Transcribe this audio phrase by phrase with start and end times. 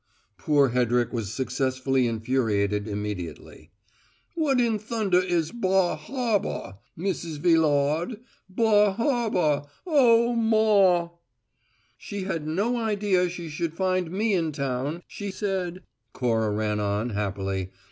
[0.35, 3.69] Poor Hedrick was successfully infuriated immediately.
[4.33, 6.79] "What in thunder is `Baw hawbaw'?
[6.97, 7.37] Mrs.
[7.37, 8.19] Villawd!
[8.49, 9.67] Baw hawbaw!
[9.85, 11.11] Oh, maw!"
[11.99, 17.11] "She had no idea she should find me in town, she said," Cora ran on,
[17.11, 17.69] happily.